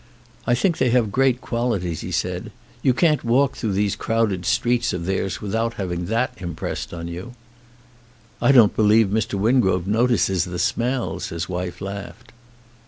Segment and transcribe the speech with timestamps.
[0.47, 2.51] "I think they have great qualities," he said.
[2.81, 7.33] "You can't walk through those crowded streets of theirs without having that impressed on you."
[8.41, 9.35] "I don't believe Mr.
[9.39, 12.31] Wingrove notices the smells," his wife laughed.